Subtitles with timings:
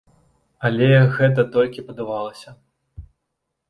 [0.69, 0.87] Але
[1.19, 2.59] гэта толькі падавалася.